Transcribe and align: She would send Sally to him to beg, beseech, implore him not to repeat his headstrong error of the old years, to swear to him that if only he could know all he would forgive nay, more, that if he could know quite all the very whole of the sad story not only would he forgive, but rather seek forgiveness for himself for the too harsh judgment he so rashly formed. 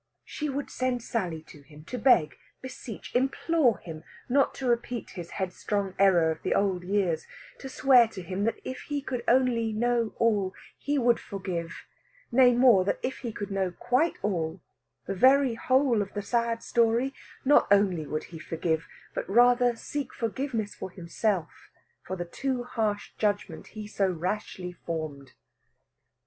She 0.23 0.49
would 0.49 0.71
send 0.71 1.03
Sally 1.03 1.43
to 1.43 1.61
him 1.61 1.83
to 1.83 1.99
beg, 1.99 2.35
beseech, 2.59 3.13
implore 3.13 3.77
him 3.77 4.03
not 4.27 4.55
to 4.55 4.65
repeat 4.67 5.11
his 5.11 5.29
headstrong 5.37 5.93
error 5.99 6.31
of 6.31 6.41
the 6.41 6.55
old 6.55 6.81
years, 6.83 7.27
to 7.59 7.69
swear 7.69 8.07
to 8.07 8.23
him 8.23 8.45
that 8.45 8.55
if 8.63 8.87
only 8.87 8.95
he 8.95 9.01
could 9.63 9.77
know 9.79 10.15
all 10.17 10.55
he 10.79 10.97
would 10.97 11.19
forgive 11.19 11.85
nay, 12.31 12.51
more, 12.55 12.83
that 12.83 12.97
if 13.03 13.19
he 13.19 13.31
could 13.31 13.51
know 13.51 13.69
quite 13.69 14.15
all 14.23 14.59
the 15.05 15.13
very 15.13 15.53
whole 15.53 16.01
of 16.01 16.15
the 16.15 16.23
sad 16.23 16.63
story 16.63 17.13
not 17.45 17.67
only 17.69 18.07
would 18.07 18.23
he 18.33 18.39
forgive, 18.39 18.87
but 19.13 19.29
rather 19.29 19.75
seek 19.75 20.15
forgiveness 20.15 20.73
for 20.73 20.89
himself 20.89 21.69
for 22.01 22.15
the 22.15 22.25
too 22.25 22.63
harsh 22.63 23.11
judgment 23.19 23.67
he 23.77 23.85
so 23.85 24.07
rashly 24.09 24.71
formed. 24.73 25.33